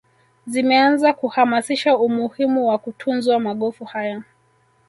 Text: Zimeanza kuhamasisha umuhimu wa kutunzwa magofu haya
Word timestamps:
Zimeanza 0.47 1.13
kuhamasisha 1.13 1.97
umuhimu 1.97 2.67
wa 2.67 2.77
kutunzwa 2.77 3.39
magofu 3.39 3.85
haya 3.85 4.23